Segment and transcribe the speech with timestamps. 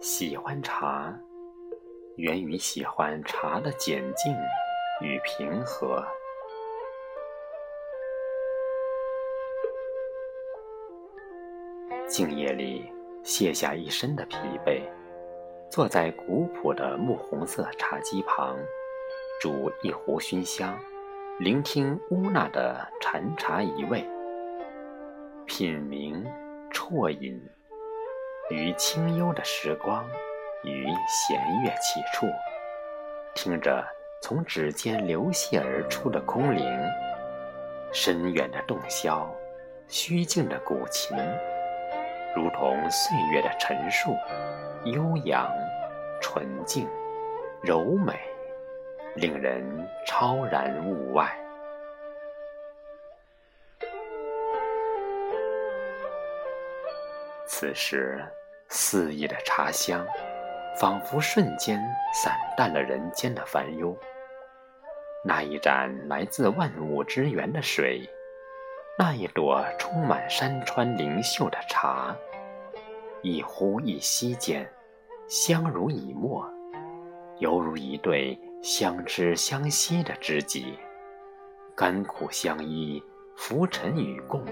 [0.00, 1.14] 喜欢茶，
[2.16, 4.34] 源于喜欢茶的简静
[5.02, 6.02] 与平和。
[12.08, 12.90] 静夜里，
[13.22, 14.80] 卸下一身的疲惫，
[15.68, 18.56] 坐在古朴的木红色茶几旁，
[19.38, 20.78] 煮一壶熏香，
[21.38, 24.02] 聆听乌娜的禅茶一味，
[25.44, 26.24] 品茗
[26.72, 27.38] 啜饮，
[28.50, 30.04] 于清幽的时光，
[30.64, 32.26] 于弦乐起处，
[33.32, 33.86] 听着
[34.20, 36.66] 从指尖流泻而出的空灵，
[37.92, 39.28] 深远的洞箫，
[39.86, 41.16] 虚静的古琴。
[42.34, 44.16] 如同岁月的陈述，
[44.84, 45.48] 悠扬、
[46.20, 46.88] 纯净、
[47.62, 48.18] 柔美，
[49.14, 49.64] 令人
[50.04, 51.28] 超然物外。
[57.46, 58.24] 此时，
[58.72, 60.06] 肆意的茶香，
[60.78, 61.82] 仿佛瞬间
[62.14, 63.96] 散淡了人间的烦忧。
[65.24, 68.08] 那一盏来自万物之源的水。
[68.96, 72.14] 那一朵充满山川灵秀的茶，
[73.22, 74.70] 一呼一吸间，
[75.26, 76.48] 相濡以沫，
[77.38, 80.78] 犹如一对相知相惜的知己，
[81.74, 83.02] 甘苦相依，
[83.36, 84.44] 浮沉与共。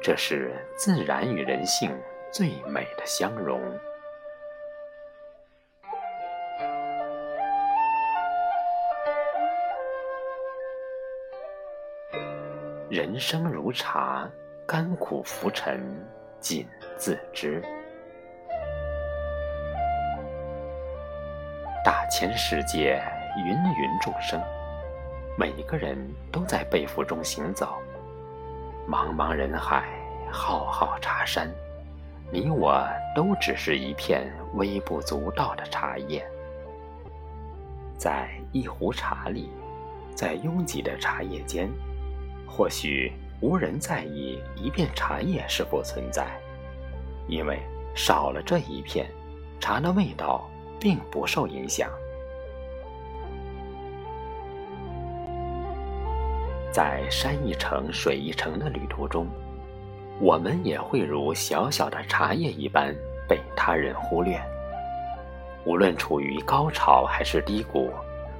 [0.00, 1.90] 这是自然与人性
[2.30, 3.60] 最美的相融。
[12.90, 14.28] 人生如茶，
[14.66, 15.80] 甘苦浮沉，
[16.40, 16.66] 尽
[16.96, 17.62] 自知。
[21.84, 23.02] 大千世界，
[23.36, 24.40] 芸芸众生，
[25.38, 25.98] 每个人
[26.32, 27.78] 都在背负中行走。
[28.88, 29.88] 茫茫人海，
[30.30, 31.50] 浩浩茶山，
[32.30, 36.22] 你我都只是一片微不足道的茶叶。
[37.96, 39.50] 在一壶茶里，
[40.14, 41.68] 在拥挤的茶叶间。
[42.46, 46.26] 或许无人在意一片茶叶是否存在，
[47.28, 47.58] 因为
[47.94, 49.06] 少了这一片，
[49.58, 51.90] 茶的味道并不受影响。
[56.70, 59.26] 在山一程、水一程的旅途中，
[60.20, 62.94] 我们也会如小小的茶叶一般
[63.28, 64.40] 被他人忽略。
[65.64, 67.90] 无论处于高潮还是低谷，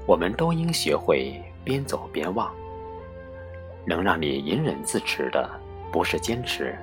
[0.07, 2.51] 我们都应学会边走边望。
[3.85, 5.49] 能让你隐忍自持的，
[5.93, 6.77] 不是坚持，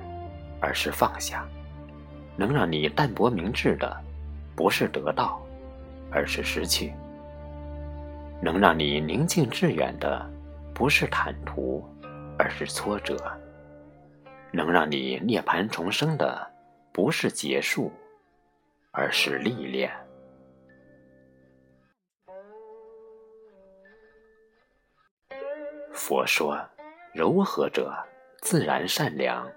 [0.60, 1.40] 而是放下；
[2.36, 3.96] 能让你淡泊明志的，
[4.54, 5.40] 不是得到，
[6.10, 6.90] 而是失去；
[8.40, 10.24] 能让你宁静致远的，
[10.74, 11.84] 不是坦途，
[12.38, 13.14] 而是挫折；
[14.52, 16.50] 能让你涅槃重生的，
[16.92, 17.92] 不是结束，
[18.90, 19.90] 而是历练。
[25.92, 26.58] 佛说。
[27.14, 27.96] 柔和者
[28.42, 29.50] 自然善良，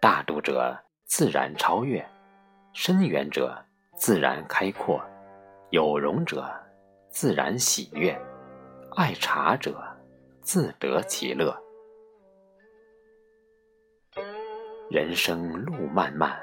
[0.00, 2.02] 大度者自然超越，
[2.72, 3.62] 深远者
[3.94, 5.04] 自然开阔，
[5.68, 6.50] 有容者
[7.10, 8.18] 自然喜悦，
[8.96, 9.78] 爱茶者
[10.40, 11.54] 自得其乐。
[14.88, 16.40] 人生路漫漫，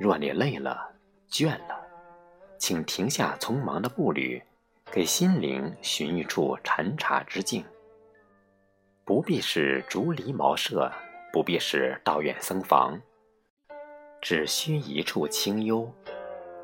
[0.00, 0.90] 若你累了、
[1.30, 1.80] 倦了，
[2.58, 4.42] 请停下匆忙的步履，
[4.90, 7.64] 给心灵寻一处禅茶之境。
[9.04, 10.90] 不必是竹篱茅舍，
[11.32, 13.00] 不必是道院僧房，
[14.20, 15.88] 只需一处清幽，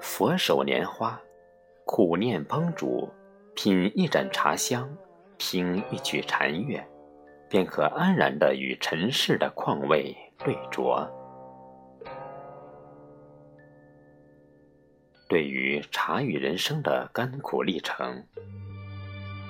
[0.01, 1.21] 佛手拈花，
[1.85, 3.09] 苦念烹煮，
[3.55, 4.93] 品一盏茶香，
[5.39, 6.85] 听一曲禅乐，
[7.49, 10.13] 便可安然的与尘世的况味
[10.45, 11.09] 对酌。
[15.29, 18.25] 对于茶与人生的甘苦历程，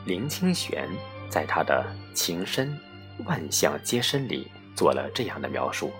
[0.06, 0.88] 林清玄。
[1.31, 2.79] 在他的《情深
[3.26, 5.91] 万象皆深》里做了这样的描述：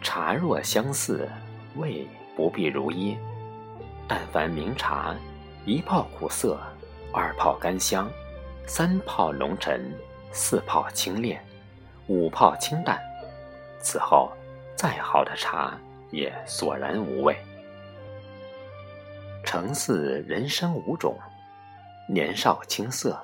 [0.00, 1.28] 茶若相似，
[1.76, 3.14] 味不必如一。
[4.08, 5.14] 但凡名茶，
[5.66, 6.58] 一泡苦涩，
[7.12, 8.10] 二泡甘香，
[8.66, 9.92] 三泡浓沉，
[10.32, 11.38] 四泡清冽，
[12.06, 12.98] 五泡清淡，
[13.80, 14.30] 此后
[14.76, 15.78] 再好的茶
[16.10, 17.36] 也索然无味。
[19.44, 21.18] 成似人生五种：
[22.08, 23.18] 年少青涩。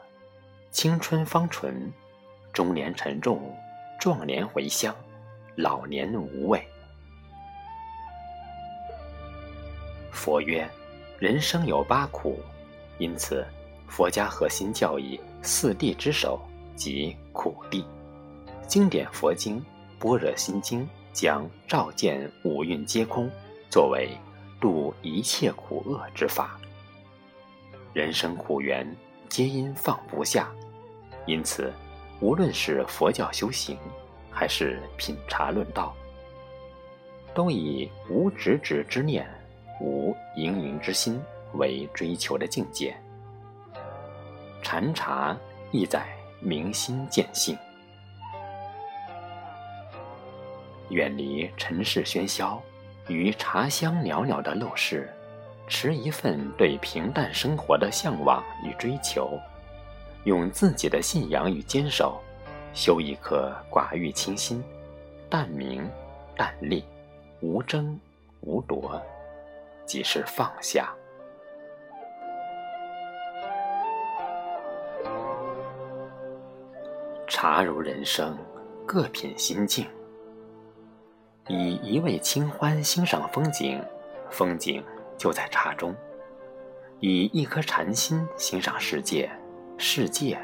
[0.72, 1.90] 青春芳醇，
[2.52, 3.40] 中年沉重，
[3.98, 4.94] 壮年回香，
[5.54, 6.62] 老年无味。
[10.12, 10.68] 佛曰：
[11.18, 12.38] 人生有八苦，
[12.98, 13.42] 因此
[13.88, 16.38] 佛家核心教义四谛之首
[16.74, 17.82] 即苦谛。
[18.66, 19.58] 经典佛经
[19.98, 20.82] 《般若心经》
[21.12, 23.30] 将照见五蕴皆空
[23.70, 24.10] 作为
[24.60, 26.58] 度一切苦厄之法。
[27.92, 28.86] 人生苦缘，
[29.28, 30.50] 皆因放不下，
[31.24, 31.72] 因此，
[32.20, 33.78] 无论是佛教修行，
[34.30, 35.94] 还是品茶论道，
[37.34, 39.26] 都以无执执之念、
[39.80, 41.18] 无盈盈之心
[41.54, 42.94] 为追求的境界。
[44.62, 45.36] 禅茶
[45.70, 46.06] 意在
[46.40, 47.56] 明心见性，
[50.90, 52.62] 远离尘世喧嚣，
[53.08, 55.08] 于茶香袅袅的陋室。
[55.68, 59.36] 持一份对平淡生活的向往与追求，
[60.22, 62.22] 用自己的信仰与坚守，
[62.72, 64.62] 修一颗寡欲清心、
[65.28, 65.90] 淡明
[66.36, 66.84] 淡利、
[67.40, 67.98] 无争
[68.42, 69.02] 无夺，
[69.84, 70.94] 即是放下。
[77.26, 78.38] 茶如人生，
[78.86, 79.84] 各品心境。
[81.48, 83.82] 以一味清欢欣赏风景，
[84.30, 84.82] 风景。
[85.18, 85.96] 就在茶中，
[87.00, 89.30] 以一颗禅心欣赏世界，
[89.78, 90.38] 世界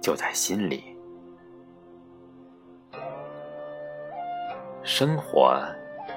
[0.00, 0.96] 就在心里。
[4.82, 5.56] 生活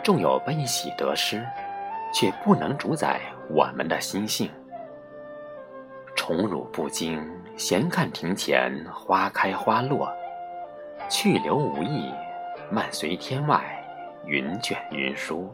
[0.03, 1.45] 纵有悲喜得失，
[2.11, 3.21] 却不能主宰
[3.51, 4.49] 我们的心性。
[6.15, 7.23] 宠辱不惊，
[7.55, 10.07] 闲看庭前花开花落；
[11.07, 12.11] 去留无意，
[12.71, 13.63] 漫随天外
[14.25, 15.53] 云卷云舒。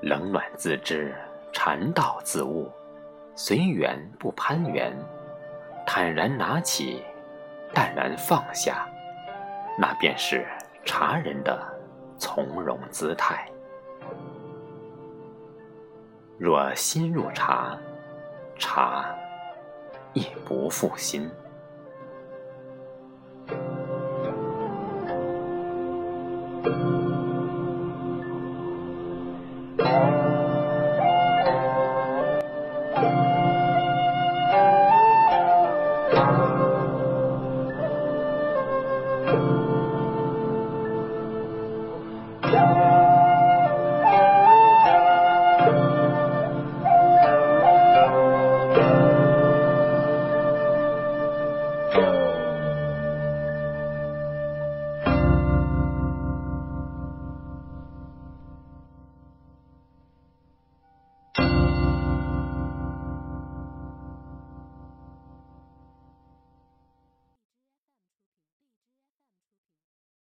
[0.00, 1.14] 冷暖自知，
[1.52, 2.70] 禅道自悟，
[3.34, 4.92] 随缘不攀缘，
[5.86, 7.02] 坦然拿起，
[7.72, 8.86] 淡然放下，
[9.78, 10.46] 那便是
[10.84, 11.58] 茶人的
[12.18, 13.48] 从容姿态。
[16.36, 17.78] 若心入茶，
[18.58, 19.14] 茶
[20.12, 21.30] 亦不负心。